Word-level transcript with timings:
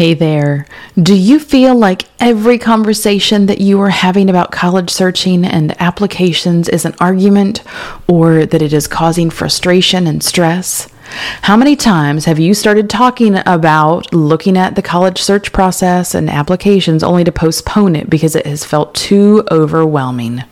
Hey 0.00 0.14
there. 0.14 0.64
Do 0.96 1.14
you 1.14 1.38
feel 1.38 1.74
like 1.74 2.06
every 2.20 2.56
conversation 2.56 3.44
that 3.44 3.60
you 3.60 3.78
are 3.82 3.90
having 3.90 4.30
about 4.30 4.50
college 4.50 4.88
searching 4.88 5.44
and 5.44 5.78
applications 5.78 6.70
is 6.70 6.86
an 6.86 6.94
argument 7.00 7.62
or 8.08 8.46
that 8.46 8.62
it 8.62 8.72
is 8.72 8.86
causing 8.86 9.28
frustration 9.28 10.06
and 10.06 10.22
stress? 10.22 10.88
How 11.42 11.54
many 11.54 11.76
times 11.76 12.24
have 12.24 12.38
you 12.38 12.54
started 12.54 12.88
talking 12.88 13.42
about 13.44 14.10
looking 14.14 14.56
at 14.56 14.74
the 14.74 14.80
college 14.80 15.20
search 15.20 15.52
process 15.52 16.14
and 16.14 16.30
applications 16.30 17.02
only 17.02 17.24
to 17.24 17.30
postpone 17.30 17.94
it 17.94 18.08
because 18.08 18.34
it 18.34 18.46
has 18.46 18.64
felt 18.64 18.94
too 18.94 19.44
overwhelming? 19.50 20.44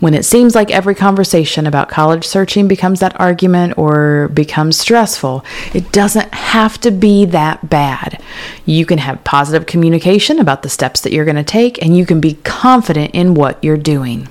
When 0.00 0.14
it 0.14 0.24
seems 0.24 0.54
like 0.54 0.70
every 0.70 0.94
conversation 0.94 1.66
about 1.66 1.88
college 1.88 2.24
searching 2.24 2.68
becomes 2.68 3.00
that 3.00 3.18
argument 3.20 3.76
or 3.76 4.28
becomes 4.28 4.78
stressful, 4.78 5.44
it 5.74 5.90
doesn't 5.92 6.32
have 6.34 6.80
to 6.80 6.90
be 6.90 7.24
that 7.26 7.68
bad. 7.68 8.22
You 8.64 8.86
can 8.86 8.98
have 8.98 9.24
positive 9.24 9.66
communication 9.66 10.38
about 10.38 10.62
the 10.62 10.68
steps 10.68 11.00
that 11.00 11.12
you're 11.12 11.24
going 11.24 11.36
to 11.36 11.42
take, 11.42 11.82
and 11.82 11.96
you 11.96 12.06
can 12.06 12.20
be 12.20 12.34
confident 12.44 13.14
in 13.14 13.34
what 13.34 13.62
you're 13.62 13.76
doing. 13.76 14.28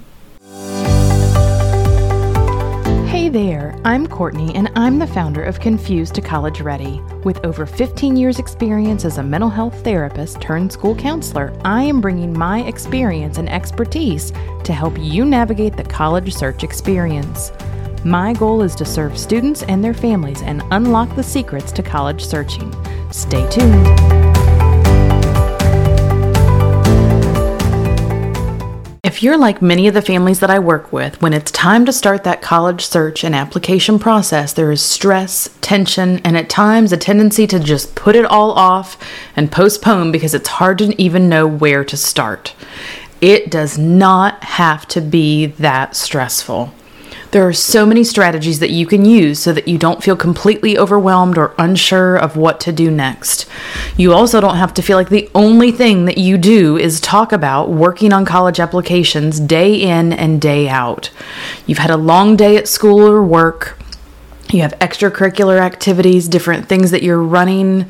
Hey 3.28 3.50
there, 3.50 3.78
I'm 3.84 4.08
Courtney, 4.08 4.56
and 4.56 4.72
I'm 4.74 5.00
the 5.00 5.06
founder 5.06 5.44
of 5.44 5.60
Confused 5.60 6.16
to 6.16 6.22
College 6.22 6.62
Ready. 6.62 7.02
With 7.26 7.44
over 7.44 7.66
15 7.66 8.16
years' 8.16 8.40
experience 8.40 9.04
as 9.04 9.18
a 9.18 9.24
mental 9.24 9.50
health 9.50 9.84
therapist 9.84 10.40
turned 10.40 10.72
school 10.72 10.96
counselor, 10.96 11.54
I 11.66 11.84
am 11.84 12.00
bringing 12.00 12.32
my 12.32 12.62
experience 12.62 13.38
and 13.38 13.50
expertise 13.50 14.32
to 14.64 14.72
help 14.72 14.98
you 14.98 15.26
navigate 15.26 15.76
the 15.76 15.84
college 15.84 16.34
search 16.34 16.64
experience. 16.64 17.52
My 18.06 18.32
goal 18.32 18.62
is 18.62 18.76
to 18.76 18.86
serve 18.86 19.18
students 19.18 19.62
and 19.64 19.84
their 19.84 19.94
families 19.94 20.42
and 20.42 20.64
unlock 20.72 21.14
the 21.18 21.22
secrets 21.22 21.74
to 21.74 21.84
college 21.84 22.24
searching. 22.24 22.74
Stay 23.12 23.46
tuned. 23.50 24.27
If 29.18 29.24
you're 29.24 29.36
like 29.36 29.64
many 29.64 29.88
of 29.88 29.96
the 29.96 30.04
families 30.04 30.42
that 30.42 30.52
I 30.52 30.60
work 30.60 30.94
with, 30.94 31.20
when 31.24 31.34
it's 31.34 31.50
time 31.50 31.88
to 31.88 31.92
start 31.92 32.24
that 32.24 32.44
college 32.44 32.86
search 32.86 33.24
and 33.24 33.34
application 33.34 33.98
process, 33.98 34.54
there 34.54 34.72
is 34.72 34.80
stress, 34.80 35.50
tension, 35.60 36.20
and 36.20 36.38
at 36.38 36.52
times 36.52 36.92
a 36.92 36.98
tendency 36.98 37.48
to 37.48 37.60
just 37.60 37.96
put 37.96 38.16
it 38.16 38.26
all 38.26 38.52
off 38.52 38.96
and 39.36 39.52
postpone 39.52 40.12
because 40.12 40.36
it's 40.36 40.48
hard 40.48 40.78
to 40.78 41.02
even 41.02 41.30
know 41.30 41.48
where 41.48 41.84
to 41.84 41.98
start. 41.98 42.54
It 43.20 43.50
does 43.50 43.76
not 43.80 44.44
have 44.44 44.88
to 44.90 45.02
be 45.02 45.48
that 45.48 45.96
stressful. 45.96 46.72
There 47.38 47.48
are 47.48 47.54
so 47.54 47.86
many 47.86 48.04
strategies 48.04 48.58
that 48.62 48.72
you 48.72 48.88
can 48.88 49.06
use 49.06 49.38
so 49.38 49.54
that 49.54 49.68
you 49.68 49.78
don't 49.78 50.02
feel 50.02 50.16
completely 50.16 50.76
overwhelmed 50.76 51.38
or 51.38 51.54
unsure 51.60 52.16
of 52.16 52.36
what 52.36 52.60
to 52.62 52.72
do 52.72 52.90
next. 52.90 53.46
You 53.96 54.12
also 54.12 54.42
don't 54.42 54.56
have 54.56 54.74
to 54.74 54.82
feel 54.82 54.98
like 54.98 55.10
the 55.10 55.30
only 55.36 55.72
thing 55.72 56.06
that 56.06 56.18
you 56.18 56.40
do 56.40 56.78
is 56.78 57.00
talk 57.00 57.32
about 57.32 57.70
working 57.70 58.12
on 58.12 58.26
college 58.26 58.60
applications 58.60 59.40
day 59.40 59.76
in 59.76 60.14
and 60.14 60.42
day 60.42 60.68
out. 60.68 61.12
You've 61.68 61.78
had 61.78 61.92
a 61.92 61.96
long 61.96 62.38
day 62.38 62.58
at 62.58 62.68
school 62.68 63.08
or 63.08 63.22
work. 63.22 63.78
You 64.50 64.64
have 64.64 64.74
extracurricular 64.80 65.60
activities, 65.60 66.28
different 66.28 66.68
things 66.68 66.90
that 66.90 67.04
you're 67.04 67.22
running 67.22 67.88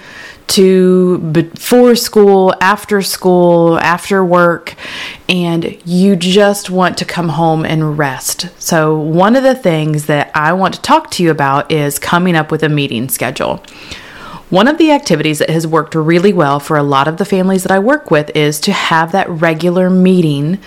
to 0.48 1.17
before 1.17 1.95
school, 1.95 2.53
after 2.62 3.02
school, 3.02 3.80
after 3.80 4.23
work, 4.23 4.76
and 5.28 5.78
you 5.86 6.16
just 6.16 6.70
want 6.70 6.98
to 6.98 7.06
come 7.06 7.30
home 7.30 7.66
and 7.66 7.98
rest. 7.98 8.50
So, 8.62 8.98
one 8.98 9.36
of 9.36 9.44
the 9.44 9.56
things 9.56 10.06
that 10.06 10.31
I 10.34 10.54
want 10.54 10.73
to 10.76 10.81
talk 10.81 11.12
to 11.12 11.23
you 11.23 11.31
about 11.31 11.72
is 11.72 12.00
coming 12.00 12.36
up 12.36 12.52
with 12.52 12.64
a 12.64 12.70
meeting 12.70 13.09
schedule. 13.09 13.64
One 14.50 14.70
of 14.70 14.78
the 14.78 14.92
activities 14.92 15.39
that 15.39 15.50
has 15.50 15.67
worked 15.67 15.94
really 15.94 16.31
well 16.31 16.61
for 16.61 16.78
a 16.78 16.84
lot 16.84 17.09
of 17.09 17.17
the 17.17 17.26
families 17.26 17.64
that 17.64 17.72
I 17.72 17.80
work 17.80 18.09
with 18.09 18.34
is 18.34 18.61
to 18.61 18.72
have 18.72 19.11
that 19.11 19.30
regular 19.30 19.89
meeting 19.89 20.59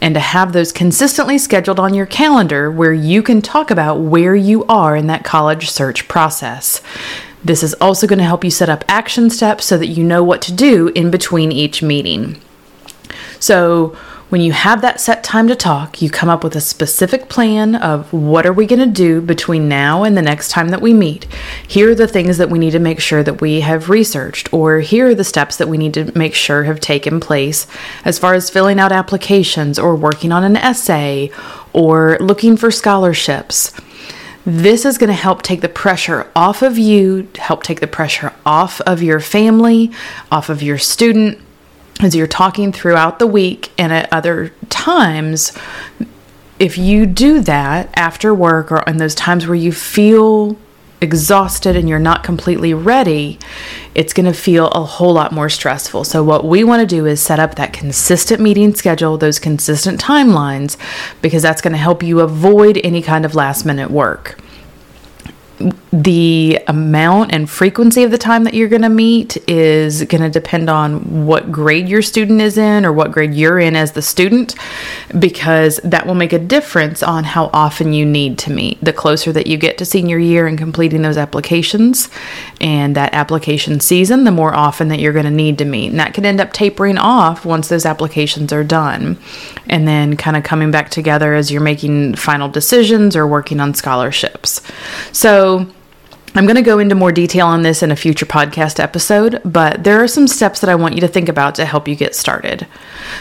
and 0.00 0.14
to 0.14 0.20
have 0.20 0.52
those 0.52 0.72
consistently 0.72 1.38
scheduled 1.38 1.78
on 1.78 1.94
your 1.94 2.06
calendar 2.06 2.68
where 2.68 2.92
you 2.92 3.22
can 3.22 3.40
talk 3.40 3.70
about 3.70 4.00
where 4.00 4.34
you 4.34 4.64
are 4.64 4.96
in 4.96 5.06
that 5.06 5.22
college 5.22 5.70
search 5.70 6.08
process. 6.08 6.82
This 7.44 7.62
is 7.62 7.74
also 7.74 8.06
going 8.06 8.18
to 8.18 8.24
help 8.24 8.44
you 8.44 8.50
set 8.50 8.68
up 8.68 8.84
action 8.88 9.30
steps 9.30 9.64
so 9.64 9.78
that 9.78 9.86
you 9.86 10.04
know 10.04 10.22
what 10.22 10.42
to 10.42 10.52
do 10.52 10.88
in 10.88 11.10
between 11.10 11.52
each 11.52 11.82
meeting. 11.82 12.40
So, 13.38 13.96
when 14.28 14.42
you 14.42 14.52
have 14.52 14.82
that 14.82 15.00
set 15.00 15.24
time 15.24 15.48
to 15.48 15.56
talk, 15.56 16.02
you 16.02 16.10
come 16.10 16.28
up 16.28 16.44
with 16.44 16.54
a 16.54 16.60
specific 16.60 17.30
plan 17.30 17.74
of 17.74 18.12
what 18.12 18.44
are 18.44 18.52
we 18.52 18.66
going 18.66 18.80
to 18.80 18.86
do 18.86 19.22
between 19.22 19.70
now 19.70 20.02
and 20.02 20.16
the 20.16 20.22
next 20.22 20.50
time 20.50 20.68
that 20.68 20.82
we 20.82 20.92
meet. 20.92 21.26
Here 21.66 21.90
are 21.90 21.94
the 21.94 22.06
things 22.06 22.36
that 22.36 22.50
we 22.50 22.58
need 22.58 22.72
to 22.72 22.78
make 22.78 23.00
sure 23.00 23.22
that 23.22 23.40
we 23.40 23.62
have 23.62 23.88
researched, 23.88 24.52
or 24.52 24.80
here 24.80 25.08
are 25.08 25.14
the 25.14 25.24
steps 25.24 25.56
that 25.56 25.68
we 25.68 25.78
need 25.78 25.94
to 25.94 26.16
make 26.16 26.34
sure 26.34 26.64
have 26.64 26.78
taken 26.78 27.20
place 27.20 27.66
as 28.04 28.18
far 28.18 28.34
as 28.34 28.50
filling 28.50 28.78
out 28.78 28.92
applications, 28.92 29.78
or 29.78 29.96
working 29.96 30.30
on 30.30 30.44
an 30.44 30.58
essay, 30.58 31.30
or 31.72 32.18
looking 32.20 32.58
for 32.58 32.70
scholarships. 32.70 33.72
This 34.48 34.86
is 34.86 34.96
going 34.96 35.08
to 35.08 35.14
help 35.14 35.42
take 35.42 35.60
the 35.60 35.68
pressure 35.68 36.26
off 36.34 36.62
of 36.62 36.78
you, 36.78 37.28
help 37.34 37.62
take 37.62 37.80
the 37.80 37.86
pressure 37.86 38.32
off 38.46 38.80
of 38.80 39.02
your 39.02 39.20
family, 39.20 39.92
off 40.32 40.48
of 40.48 40.62
your 40.62 40.78
student 40.78 41.38
as 42.00 42.16
you're 42.16 42.26
talking 42.26 42.72
throughout 42.72 43.18
the 43.18 43.26
week 43.26 43.70
and 43.76 43.92
at 43.92 44.10
other 44.10 44.54
times. 44.70 45.52
If 46.58 46.78
you 46.78 47.04
do 47.04 47.40
that 47.40 47.90
after 47.92 48.32
work 48.32 48.72
or 48.72 48.82
in 48.84 48.96
those 48.96 49.14
times 49.14 49.46
where 49.46 49.54
you 49.54 49.70
feel 49.70 50.56
exhausted 51.00 51.76
and 51.76 51.88
you're 51.88 51.98
not 51.98 52.24
completely 52.24 52.74
ready, 52.74 53.38
it's 53.94 54.12
going 54.12 54.26
to 54.26 54.32
feel 54.32 54.68
a 54.68 54.84
whole 54.84 55.12
lot 55.12 55.32
more 55.32 55.48
stressful. 55.48 56.04
So, 56.04 56.22
what 56.22 56.44
we 56.44 56.64
want 56.64 56.80
to 56.80 56.86
do 56.86 57.06
is 57.06 57.20
set 57.20 57.38
up 57.38 57.54
that 57.56 57.72
consistent 57.72 58.40
meeting 58.40 58.74
schedule, 58.74 59.18
those 59.18 59.38
consistent 59.38 60.00
timelines, 60.00 60.76
because 61.22 61.42
that's 61.42 61.60
going 61.60 61.72
to 61.72 61.78
help 61.78 62.02
you 62.02 62.20
avoid 62.20 62.80
any 62.84 63.02
kind 63.02 63.24
of 63.24 63.34
last 63.34 63.64
minute 63.64 63.90
work 63.90 64.38
the 65.92 66.60
amount 66.68 67.32
and 67.32 67.48
frequency 67.48 68.02
of 68.02 68.10
the 68.10 68.18
time 68.18 68.44
that 68.44 68.52
you're 68.52 68.68
going 68.68 68.82
to 68.82 68.88
meet 68.90 69.38
is 69.48 70.04
going 70.04 70.20
to 70.20 70.28
depend 70.28 70.68
on 70.68 71.26
what 71.26 71.50
grade 71.50 71.88
your 71.88 72.02
student 72.02 72.42
is 72.42 72.58
in 72.58 72.84
or 72.84 72.92
what 72.92 73.10
grade 73.10 73.32
you're 73.32 73.58
in 73.58 73.74
as 73.74 73.92
the 73.92 74.02
student, 74.02 74.54
because 75.18 75.80
that 75.82 76.06
will 76.06 76.14
make 76.14 76.32
a 76.32 76.38
difference 76.38 77.02
on 77.02 77.24
how 77.24 77.48
often 77.54 77.92
you 77.94 78.04
need 78.04 78.38
to 78.38 78.52
meet. 78.52 78.78
The 78.84 78.92
closer 78.92 79.32
that 79.32 79.46
you 79.46 79.56
get 79.56 79.78
to 79.78 79.86
senior 79.86 80.18
year 80.18 80.46
and 80.46 80.58
completing 80.58 81.02
those 81.02 81.16
applications 81.16 82.10
and 82.60 82.94
that 82.94 83.14
application 83.14 83.80
season, 83.80 84.24
the 84.24 84.30
more 84.30 84.54
often 84.54 84.88
that 84.88 85.00
you're 85.00 85.12
going 85.14 85.24
to 85.24 85.30
need 85.30 85.56
to 85.58 85.64
meet. 85.64 85.88
And 85.88 86.00
that 86.00 86.12
can 86.12 86.26
end 86.26 86.40
up 86.40 86.52
tapering 86.52 86.98
off 86.98 87.46
once 87.46 87.68
those 87.68 87.86
applications 87.86 88.52
are 88.52 88.64
done, 88.64 89.16
and 89.68 89.88
then 89.88 90.16
kind 90.18 90.36
of 90.36 90.44
coming 90.44 90.70
back 90.70 90.90
together 90.90 91.34
as 91.34 91.50
you're 91.50 91.62
making 91.62 92.14
final 92.14 92.48
decisions 92.48 93.16
or 93.16 93.26
working 93.26 93.58
on 93.58 93.72
scholarships. 93.72 94.60
So, 95.12 95.66
I'm 96.38 96.46
going 96.46 96.54
to 96.54 96.62
go 96.62 96.78
into 96.78 96.94
more 96.94 97.10
detail 97.10 97.48
on 97.48 97.62
this 97.62 97.82
in 97.82 97.90
a 97.90 97.96
future 97.96 98.24
podcast 98.24 98.78
episode, 98.78 99.42
but 99.44 99.82
there 99.82 100.00
are 100.00 100.06
some 100.06 100.28
steps 100.28 100.60
that 100.60 100.70
I 100.70 100.76
want 100.76 100.94
you 100.94 101.00
to 101.00 101.08
think 101.08 101.28
about 101.28 101.56
to 101.56 101.64
help 101.64 101.88
you 101.88 101.96
get 101.96 102.14
started. 102.14 102.64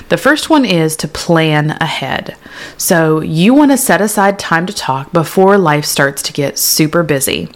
The 0.09 0.17
first 0.17 0.51
one 0.51 0.65
is 0.65 0.95
to 0.97 1.07
plan 1.07 1.71
ahead. 1.81 2.37
So, 2.77 3.21
you 3.21 3.55
want 3.55 3.71
to 3.71 3.77
set 3.77 4.01
aside 4.01 4.37
time 4.37 4.67
to 4.67 4.73
talk 4.73 5.11
before 5.13 5.57
life 5.57 5.83
starts 5.83 6.21
to 6.21 6.31
get 6.31 6.59
super 6.59 7.01
busy. 7.01 7.49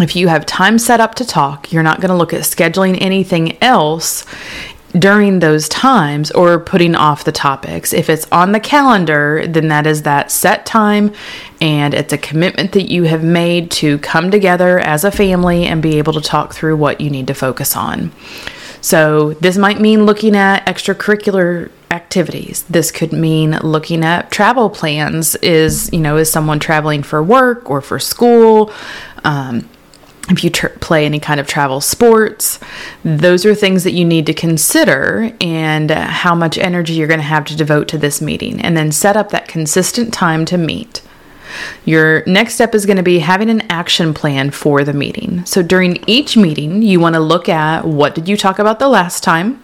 If 0.00 0.16
you 0.16 0.26
have 0.26 0.44
time 0.44 0.76
set 0.76 0.98
up 0.98 1.14
to 1.16 1.24
talk, 1.24 1.72
you're 1.72 1.84
not 1.84 2.00
going 2.00 2.10
to 2.10 2.16
look 2.16 2.34
at 2.34 2.40
scheduling 2.40 2.98
anything 3.00 3.62
else 3.62 4.26
during 4.98 5.38
those 5.38 5.68
times 5.68 6.30
or 6.32 6.58
putting 6.58 6.94
off 6.94 7.24
the 7.24 7.32
topics. 7.32 7.92
If 7.92 8.10
it's 8.10 8.30
on 8.32 8.52
the 8.52 8.60
calendar, 8.60 9.46
then 9.46 9.68
that 9.68 9.86
is 9.86 10.02
that 10.02 10.30
set 10.30 10.66
time 10.66 11.12
and 11.60 11.94
it's 11.94 12.12
a 12.12 12.18
commitment 12.18 12.72
that 12.72 12.90
you 12.90 13.04
have 13.04 13.22
made 13.22 13.70
to 13.72 13.98
come 13.98 14.30
together 14.30 14.78
as 14.78 15.04
a 15.04 15.10
family 15.10 15.66
and 15.66 15.82
be 15.82 15.98
able 15.98 16.12
to 16.14 16.20
talk 16.20 16.54
through 16.54 16.76
what 16.76 17.00
you 17.00 17.10
need 17.10 17.26
to 17.28 17.34
focus 17.34 17.76
on. 17.76 18.12
So, 18.82 19.34
this 19.34 19.58
might 19.58 19.78
mean 19.78 20.06
looking 20.06 20.34
at 20.34 20.64
extracurricular 20.64 21.70
activities. 21.90 22.62
This 22.62 22.90
could 22.90 23.12
mean 23.12 23.58
looking 23.58 24.02
at 24.02 24.30
travel 24.30 24.70
plans. 24.70 25.34
Is, 25.36 25.92
you 25.92 26.00
know, 26.00 26.16
is 26.16 26.32
someone 26.32 26.60
traveling 26.60 27.02
for 27.02 27.22
work 27.22 27.68
or 27.68 27.82
for 27.82 27.98
school? 27.98 28.72
Um, 29.22 29.68
if 30.30 30.44
you 30.44 30.50
play 30.50 31.04
any 31.04 31.18
kind 31.18 31.40
of 31.40 31.46
travel 31.46 31.80
sports, 31.80 32.60
those 33.04 33.44
are 33.44 33.54
things 33.54 33.84
that 33.84 33.92
you 33.92 34.04
need 34.04 34.26
to 34.26 34.34
consider 34.34 35.32
and 35.40 35.90
how 35.90 36.34
much 36.34 36.56
energy 36.56 36.94
you're 36.94 37.08
going 37.08 37.20
to 37.20 37.24
have 37.24 37.44
to 37.46 37.56
devote 37.56 37.88
to 37.88 37.98
this 37.98 38.20
meeting, 38.20 38.60
and 38.60 38.76
then 38.76 38.92
set 38.92 39.16
up 39.16 39.30
that 39.30 39.48
consistent 39.48 40.14
time 40.14 40.44
to 40.44 40.56
meet. 40.56 41.02
Your 41.84 42.22
next 42.26 42.54
step 42.54 42.76
is 42.76 42.86
going 42.86 42.96
to 42.96 43.02
be 43.02 43.18
having 43.18 43.50
an 43.50 43.62
action 43.62 44.14
plan 44.14 44.52
for 44.52 44.84
the 44.84 44.92
meeting. 44.92 45.44
So 45.44 45.62
during 45.62 46.02
each 46.06 46.36
meeting, 46.36 46.82
you 46.82 47.00
want 47.00 47.14
to 47.16 47.20
look 47.20 47.48
at 47.48 47.84
what 47.84 48.14
did 48.14 48.28
you 48.28 48.36
talk 48.36 48.60
about 48.60 48.78
the 48.78 48.88
last 48.88 49.24
time? 49.24 49.60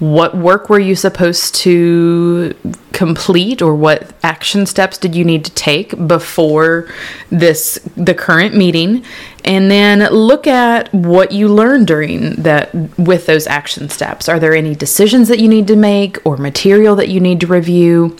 What 0.00 0.36
work 0.36 0.68
were 0.68 0.80
you 0.80 0.96
supposed 0.96 1.54
to 1.56 2.54
complete 2.96 3.60
or 3.60 3.74
what 3.74 4.10
action 4.22 4.64
steps 4.64 4.96
did 4.96 5.14
you 5.14 5.22
need 5.22 5.44
to 5.44 5.50
take 5.52 5.90
before 6.08 6.90
this 7.28 7.78
the 7.94 8.14
current 8.14 8.56
meeting? 8.56 9.04
And 9.44 9.70
then 9.70 9.98
look 10.10 10.46
at 10.46 10.92
what 10.94 11.30
you 11.30 11.48
learned 11.48 11.88
during 11.88 12.36
that 12.36 12.74
with 12.98 13.26
those 13.26 13.46
action 13.46 13.90
steps. 13.90 14.30
Are 14.30 14.40
there 14.40 14.54
any 14.54 14.74
decisions 14.74 15.28
that 15.28 15.38
you 15.38 15.46
need 15.46 15.66
to 15.66 15.76
make 15.76 16.16
or 16.24 16.38
material 16.38 16.96
that 16.96 17.10
you 17.10 17.20
need 17.20 17.40
to 17.40 17.46
review 17.46 18.16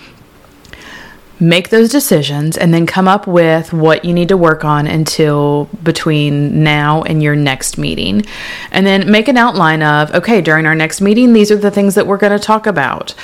make 1.38 1.68
those 1.68 1.90
decisions 1.90 2.56
and 2.56 2.72
then 2.72 2.86
come 2.86 3.06
up 3.06 3.26
with 3.26 3.72
what 3.72 4.04
you 4.04 4.12
need 4.12 4.28
to 4.28 4.36
work 4.36 4.64
on 4.64 4.86
until 4.86 5.68
between 5.82 6.62
now 6.62 7.02
and 7.02 7.22
your 7.22 7.36
next 7.36 7.76
meeting. 7.76 8.24
And 8.70 8.86
then 8.86 9.10
make 9.10 9.28
an 9.28 9.36
outline 9.36 9.82
of, 9.82 10.12
okay, 10.14 10.40
during 10.40 10.66
our 10.66 10.74
next 10.74 11.00
meeting, 11.00 11.32
these 11.32 11.50
are 11.50 11.56
the 11.56 11.70
things 11.70 11.94
that 11.94 12.06
we're 12.06 12.16
going 12.16 12.38
to 12.38 12.38
talk 12.38 12.66
about. 12.66 13.14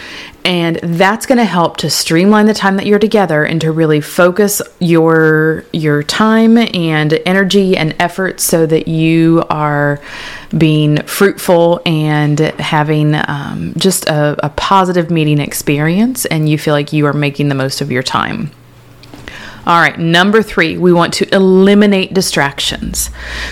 And 0.44 0.76
that's 0.82 1.24
going 1.24 1.38
to 1.38 1.44
help 1.44 1.76
to 1.78 1.90
streamline 1.90 2.46
the 2.46 2.54
time 2.54 2.76
that 2.76 2.86
you're 2.86 2.98
together 2.98 3.44
and 3.44 3.60
to 3.60 3.70
really 3.70 4.00
focus 4.00 4.60
your 4.80 5.64
your 5.72 6.02
time 6.02 6.58
and 6.58 7.12
energy 7.24 7.76
and 7.76 7.94
effort 8.00 8.40
so 8.40 8.66
that 8.66 8.88
you 8.88 9.44
are 9.50 10.00
being 10.56 10.96
fruitful 11.04 11.80
and 11.86 12.40
having 12.40 13.14
um, 13.14 13.72
just 13.76 14.06
a, 14.06 14.36
a 14.44 14.50
positive 14.50 15.10
meeting 15.10 15.38
experience 15.38 16.24
and 16.26 16.48
you 16.48 16.58
feel 16.58 16.74
like 16.74 16.92
you 16.92 17.06
are 17.06 17.12
making 17.12 17.48
the 17.48 17.54
most 17.54 17.80
of 17.80 17.92
your 17.92 18.01
time. 18.02 18.50
All 19.64 19.78
right, 19.78 19.96
number 19.96 20.42
three, 20.42 20.76
we 20.76 20.92
want 20.92 21.14
to 21.14 21.34
eliminate 21.34 22.12
distractions. 22.12 23.10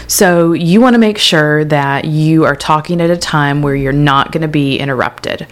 So, 0.09 0.53
you 0.53 0.81
want 0.81 0.95
to 0.95 0.99
make 0.99 1.19
sure 1.19 1.65
that 1.67 2.05
you 2.05 2.45
are 2.45 2.57
talking 2.57 3.01
at 3.01 3.11
a 3.11 3.17
time 3.17 3.63
where 3.63 3.77
you're 3.77 3.93
not 3.93 4.33
going 4.33 4.43
to 4.43 4.49
be 4.49 4.77
interrupted 4.77 5.47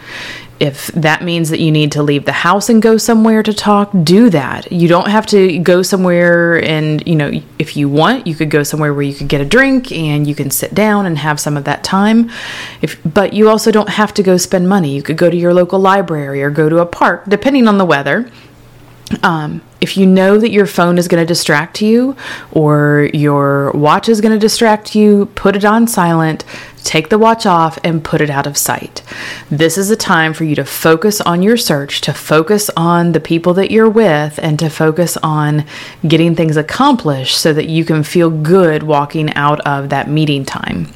if 0.61 0.89
that 0.89 1.23
means 1.23 1.51
that 1.51 1.61
you 1.61 1.71
need 1.71 1.93
to 1.93 2.03
leave 2.03 2.25
the 2.25 2.33
house 2.33 2.69
and 2.69 2.83
go 2.83 2.97
somewhere 2.97 3.43
to 3.43 3.55
talk, 3.55 3.91
do 4.03 4.29
that. 4.31 4.73
You 4.73 4.89
don't 4.89 5.09
have 5.09 5.27
to 5.27 5.59
go 5.59 5.83
somewhere 5.83 6.63
and, 6.63 7.07
you 7.07 7.15
know, 7.15 7.31
if 7.59 7.77
you 7.77 7.89
want, 7.89 8.27
you 8.27 8.35
could 8.35 8.51
go 8.51 8.65
somewhere 8.65 8.93
where 8.93 9.03
you 9.03 9.15
could 9.15 9.29
get 9.29 9.41
a 9.41 9.45
drink 9.45 9.93
and 9.93 10.27
you 10.27 10.35
can 10.35 10.51
sit 10.51 10.75
down 10.75 11.07
and 11.07 11.17
have 11.19 11.39
some 11.39 11.57
of 11.57 11.65
that 11.65 11.85
time. 11.85 12.31
If 12.83 12.99
but 13.05 13.33
you 13.33 13.49
also 13.49 13.71
don't 13.71 13.89
have 13.89 14.13
to 14.15 14.23
go 14.23 14.37
spend 14.37 14.69
money. 14.69 14.95
You 14.95 15.03
could 15.03 15.17
go 15.17 15.31
to 15.31 15.37
your 15.37 15.55
local 15.55 15.79
library 15.79 16.43
or 16.43 16.51
go 16.51 16.69
to 16.69 16.79
a 16.79 16.87
park 16.87 17.25
depending 17.29 17.69
on 17.69 17.79
the 17.79 17.85
weather. 17.85 18.31
Um, 19.23 19.63
if 19.81 19.97
you 19.97 20.07
know 20.07 20.39
that 20.39 20.51
your 20.51 20.67
phone 20.67 20.99
is 20.99 21.09
going 21.09 21.23
to 21.23 21.27
distract 21.27 21.81
you 21.81 22.17
or 22.53 23.09
your 23.15 23.71
watch 23.73 24.09
is 24.09 24.21
going 24.21 24.33
to 24.33 24.39
distract 24.39 24.95
you, 24.95 25.27
put 25.35 25.57
it 25.57 25.65
on 25.65 25.87
silent, 25.87 26.45
take 26.85 27.09
the 27.09 27.19
watch 27.19 27.47
off, 27.47 27.79
and 27.85 28.05
put 28.05 28.21
it 28.21 28.29
out 28.29 28.47
of 28.47 28.57
sight. 28.57 29.03
This 29.51 29.79
is 29.79 29.91
a 29.91 29.97
time 29.97 30.35
for 30.35 30.45
you 30.45 30.55
to 30.57 30.65
focus 30.65 31.21
on 31.21 31.43
your 31.43 31.57
search, 31.57 32.01
to 32.03 32.13
focus 32.13 32.71
on 32.77 33.13
the 33.13 33.21
people 33.21 33.55
that 33.55 33.71
you're 33.71 33.89
with, 33.89 34.39
and 34.43 34.59
to 34.59 34.69
focus 34.69 35.17
on 35.23 35.65
getting 36.07 36.35
things 36.35 36.57
accomplished 36.57 37.39
so 37.39 37.53
that 37.53 37.69
you 37.69 37.85
can 37.85 38.03
feel 38.03 38.31
good 38.31 38.83
walking 38.83 39.33
out 39.35 39.61
of 39.61 39.89
that 39.91 40.09
meeting 40.09 40.45
time. 40.45 40.89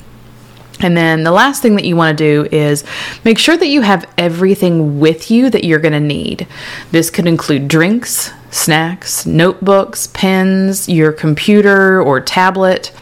And 0.80 0.96
then 0.96 1.22
the 1.22 1.30
last 1.30 1.62
thing 1.62 1.76
that 1.76 1.84
you 1.84 1.96
want 1.96 2.16
to 2.16 2.24
do 2.24 2.48
is 2.54 2.84
make 3.24 3.38
sure 3.38 3.56
that 3.56 3.69
you 3.69 3.82
have 3.82 4.08
everything 4.19 4.98
with 5.00 5.30
you 5.30 5.50
that 5.50 5.64
you're 5.64 5.78
going 5.78 5.92
to 5.92 6.00
need. 6.00 6.46
This 6.90 7.10
could 7.10 7.26
include 7.26 7.69
drinks, 7.69 8.32
snacks, 8.50 9.24
notebooks, 9.24 10.08
pens, 10.08 10.88
your 10.88 11.12
computer 11.12 12.02
or 12.02 12.20
tablet. 12.20 12.92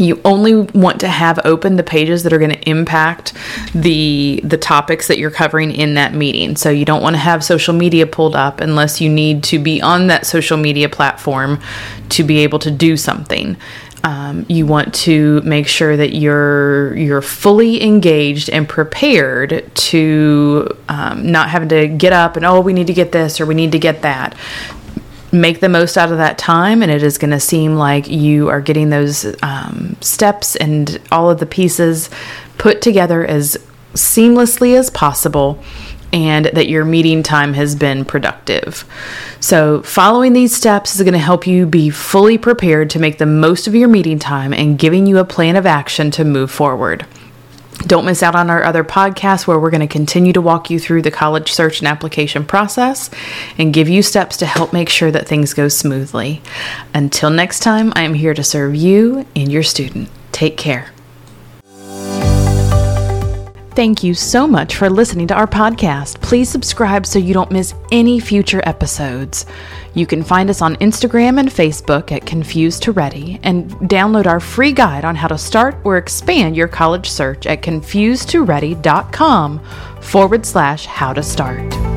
You 0.00 0.20
only 0.24 0.54
want 0.54 1.00
to 1.00 1.08
have 1.08 1.38
open 1.44 1.76
the 1.76 1.82
pages 1.82 2.22
that 2.22 2.32
are 2.32 2.38
going 2.38 2.52
to 2.52 2.68
impact 2.68 3.34
the 3.74 4.40
the 4.42 4.56
topics 4.56 5.08
that 5.08 5.18
you're 5.18 5.30
covering 5.30 5.72
in 5.72 5.94
that 5.94 6.14
meeting. 6.14 6.56
So 6.56 6.70
you 6.70 6.84
don't 6.84 7.02
want 7.02 7.14
to 7.14 7.20
have 7.20 7.44
social 7.44 7.74
media 7.74 8.06
pulled 8.06 8.34
up 8.34 8.60
unless 8.60 9.00
you 9.00 9.08
need 9.08 9.44
to 9.44 9.58
be 9.58 9.80
on 9.80 10.08
that 10.08 10.26
social 10.26 10.56
media 10.56 10.88
platform 10.88 11.60
to 12.10 12.24
be 12.24 12.38
able 12.38 12.58
to 12.60 12.70
do 12.70 12.96
something. 12.96 13.56
Um, 14.02 14.46
you 14.48 14.64
want 14.64 14.94
to 14.94 15.42
make 15.42 15.68
sure 15.68 15.94
that 15.94 16.14
you're 16.14 16.96
you're 16.96 17.20
fully 17.20 17.82
engaged 17.82 18.48
and 18.48 18.66
prepared 18.66 19.70
to 19.74 20.68
um, 20.88 21.30
not 21.30 21.50
having 21.50 21.68
to 21.68 21.86
get 21.86 22.14
up 22.14 22.36
and 22.36 22.46
oh 22.46 22.60
we 22.60 22.72
need 22.72 22.86
to 22.86 22.94
get 22.94 23.12
this 23.12 23.42
or 23.42 23.46
we 23.46 23.54
need 23.54 23.72
to 23.72 23.78
get 23.78 24.00
that 24.00 24.34
make 25.32 25.60
the 25.60 25.68
most 25.68 25.96
out 25.96 26.10
of 26.10 26.18
that 26.18 26.38
time 26.38 26.82
and 26.82 26.90
it 26.90 27.02
is 27.02 27.18
going 27.18 27.30
to 27.30 27.40
seem 27.40 27.76
like 27.76 28.08
you 28.08 28.48
are 28.48 28.60
getting 28.60 28.90
those 28.90 29.36
um, 29.42 29.96
steps 30.00 30.56
and 30.56 31.00
all 31.12 31.30
of 31.30 31.38
the 31.38 31.46
pieces 31.46 32.10
put 32.58 32.82
together 32.82 33.24
as 33.24 33.56
seamlessly 33.94 34.76
as 34.76 34.90
possible 34.90 35.62
and 36.12 36.46
that 36.46 36.68
your 36.68 36.84
meeting 36.84 37.22
time 37.22 37.54
has 37.54 37.76
been 37.76 38.04
productive. 38.04 38.84
So, 39.38 39.82
following 39.82 40.32
these 40.32 40.54
steps 40.54 40.96
is 40.96 41.02
going 41.02 41.12
to 41.12 41.18
help 41.18 41.46
you 41.46 41.66
be 41.66 41.90
fully 41.90 42.36
prepared 42.36 42.90
to 42.90 42.98
make 42.98 43.18
the 43.18 43.26
most 43.26 43.68
of 43.68 43.74
your 43.74 43.88
meeting 43.88 44.18
time 44.18 44.52
and 44.52 44.78
giving 44.78 45.06
you 45.06 45.18
a 45.18 45.24
plan 45.24 45.56
of 45.56 45.66
action 45.66 46.10
to 46.12 46.24
move 46.24 46.50
forward. 46.50 47.06
Don't 47.86 48.04
miss 48.04 48.22
out 48.22 48.34
on 48.34 48.50
our 48.50 48.62
other 48.62 48.84
podcasts 48.84 49.46
where 49.46 49.58
we're 49.58 49.70
going 49.70 49.80
to 49.80 49.86
continue 49.86 50.32
to 50.34 50.40
walk 50.40 50.70
you 50.70 50.78
through 50.78 51.02
the 51.02 51.10
college 51.10 51.52
search 51.52 51.80
and 51.80 51.88
application 51.88 52.44
process 52.44 53.10
and 53.58 53.72
give 53.72 53.88
you 53.88 54.02
steps 54.02 54.36
to 54.38 54.46
help 54.46 54.72
make 54.72 54.88
sure 54.88 55.10
that 55.10 55.26
things 55.26 55.54
go 55.54 55.68
smoothly. 55.68 56.42
Until 56.94 57.30
next 57.30 57.60
time, 57.60 57.92
I 57.96 58.02
am 58.02 58.14
here 58.14 58.34
to 58.34 58.44
serve 58.44 58.74
you 58.74 59.26
and 59.34 59.50
your 59.50 59.62
student. 59.62 60.10
Take 60.30 60.56
care. 60.56 60.92
Thank 63.74 64.02
you 64.02 64.14
so 64.14 64.48
much 64.48 64.74
for 64.76 64.90
listening 64.90 65.28
to 65.28 65.34
our 65.34 65.46
podcast. 65.46 66.20
Please 66.20 66.48
subscribe 66.48 67.06
so 67.06 67.18
you 67.20 67.32
don't 67.32 67.52
miss 67.52 67.72
any 67.92 68.18
future 68.18 68.60
episodes. 68.64 69.46
You 69.94 70.06
can 70.06 70.22
find 70.22 70.50
us 70.50 70.60
on 70.60 70.76
Instagram 70.76 71.38
and 71.38 71.48
Facebook 71.48 72.12
at 72.12 72.26
Confused 72.26 72.82
to 72.84 72.92
Ready 72.92 73.40
and 73.42 73.70
download 73.88 74.26
our 74.26 74.40
free 74.40 74.72
guide 74.72 75.04
on 75.04 75.16
how 75.16 75.28
to 75.28 75.38
start 75.38 75.76
or 75.84 75.96
expand 75.96 76.56
your 76.56 76.68
college 76.68 77.08
search 77.08 77.46
at 77.46 77.62
confusedtoready.com 77.62 79.60
forward 80.00 80.46
slash 80.46 80.86
how 80.86 81.12
to 81.12 81.22
start. 81.22 81.89